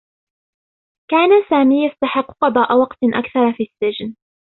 كان 1.11 1.29
سامي 1.49 1.85
يستحقّ 1.85 2.31
قضاء 2.41 2.77
وقت 2.77 2.97
أكثر 3.13 3.53
في 3.53 3.63
السّجن. 3.63 4.15